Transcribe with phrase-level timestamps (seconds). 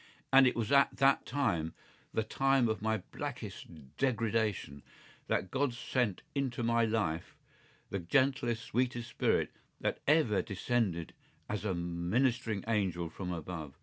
[0.33, 1.75] And it was at that time,
[2.11, 3.67] the time of my blackest
[3.97, 4.81] degradation,
[5.27, 7.37] that God sent into my life
[7.91, 11.13] the gentlest, sweetest spirit that ever descended
[11.47, 13.75] as a ministering angel from above.